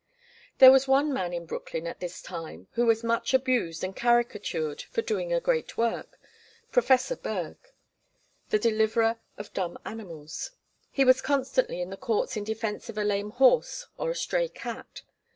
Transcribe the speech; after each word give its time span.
There 0.57 0.71
was 0.71 0.87
one 0.87 1.13
man 1.13 1.31
in 1.31 1.45
Brooklyn 1.45 1.85
at 1.85 1.99
this 1.99 2.23
time 2.23 2.65
who 2.71 2.87
was 2.87 3.03
much 3.03 3.35
abused 3.35 3.83
and 3.83 3.95
caricatured 3.95 4.81
for 4.89 5.03
doing 5.03 5.31
a 5.31 5.39
great 5.39 5.77
work 5.77 6.17
Professor 6.71 7.15
Bergh, 7.15 7.59
the 8.49 8.57
deliverer 8.57 9.19
of 9.37 9.53
dumb 9.53 9.77
animals. 9.85 10.53
He 10.89 11.05
was 11.05 11.21
constantly 11.21 11.81
in 11.83 11.91
the 11.91 11.97
courts 11.97 12.35
in 12.35 12.43
defence 12.43 12.89
of 12.89 12.97
a 12.97 13.03
lame 13.03 13.29
horse 13.29 13.85
or 13.95 14.09
a 14.09 14.15
stray 14.15 14.49
cat. 14.49 15.03